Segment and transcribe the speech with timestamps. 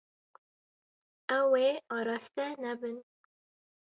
[1.39, 2.97] Ew ê araste nebin.